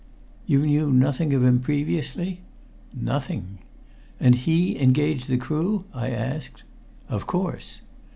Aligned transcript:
"You 0.47 0.65
knew 0.65 0.91
nothing 0.91 1.31
of 1.35 1.43
him 1.43 1.59
previously?" 1.59 2.41
"Nothing." 2.91 3.59
"And 4.19 4.33
he 4.33 4.79
engaged 4.81 5.27
the 5.29 5.37
crew?" 5.37 5.83
I 5.93 6.09
asked. 6.09 6.63
"Of 7.07 7.27
course." 7.27 7.81